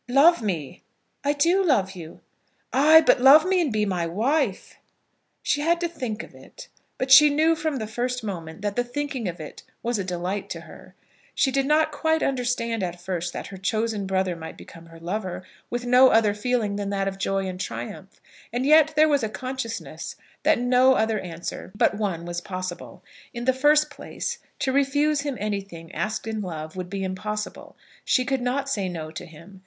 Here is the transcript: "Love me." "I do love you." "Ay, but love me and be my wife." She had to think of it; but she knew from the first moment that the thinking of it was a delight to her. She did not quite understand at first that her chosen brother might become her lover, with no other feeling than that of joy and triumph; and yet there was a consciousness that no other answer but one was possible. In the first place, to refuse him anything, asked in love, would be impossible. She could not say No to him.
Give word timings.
"Love 0.09 0.41
me." 0.41 0.81
"I 1.23 1.33
do 1.33 1.63
love 1.63 1.91
you." 1.91 2.21
"Ay, 2.73 3.01
but 3.01 3.21
love 3.21 3.45
me 3.45 3.61
and 3.61 3.71
be 3.71 3.85
my 3.85 4.07
wife." 4.07 4.77
She 5.43 5.61
had 5.61 5.79
to 5.81 5.87
think 5.87 6.23
of 6.23 6.33
it; 6.33 6.69
but 6.97 7.11
she 7.11 7.29
knew 7.29 7.55
from 7.55 7.75
the 7.75 7.85
first 7.85 8.23
moment 8.23 8.63
that 8.63 8.75
the 8.75 8.83
thinking 8.83 9.27
of 9.27 9.39
it 9.39 9.61
was 9.83 9.99
a 9.99 10.03
delight 10.03 10.49
to 10.49 10.61
her. 10.61 10.95
She 11.35 11.51
did 11.51 11.67
not 11.67 11.91
quite 11.91 12.23
understand 12.23 12.81
at 12.81 12.99
first 12.99 13.31
that 13.33 13.45
her 13.53 13.57
chosen 13.57 14.07
brother 14.07 14.35
might 14.35 14.57
become 14.57 14.87
her 14.87 14.99
lover, 14.99 15.43
with 15.69 15.85
no 15.85 16.09
other 16.09 16.33
feeling 16.33 16.77
than 16.77 16.89
that 16.89 17.07
of 17.07 17.19
joy 17.19 17.45
and 17.45 17.59
triumph; 17.59 18.19
and 18.51 18.65
yet 18.65 18.93
there 18.95 19.07
was 19.07 19.21
a 19.21 19.29
consciousness 19.29 20.15
that 20.41 20.57
no 20.57 20.95
other 20.95 21.19
answer 21.19 21.71
but 21.75 21.93
one 21.93 22.25
was 22.25 22.41
possible. 22.41 23.03
In 23.35 23.45
the 23.45 23.53
first 23.53 23.91
place, 23.91 24.39
to 24.61 24.71
refuse 24.73 25.21
him 25.21 25.37
anything, 25.39 25.93
asked 25.93 26.25
in 26.25 26.41
love, 26.41 26.75
would 26.75 26.89
be 26.89 27.03
impossible. 27.03 27.77
She 28.03 28.25
could 28.25 28.41
not 28.41 28.67
say 28.67 28.89
No 28.89 29.11
to 29.11 29.27
him. 29.27 29.59